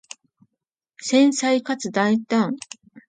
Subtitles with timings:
[0.99, 2.55] 繊細かつ大胆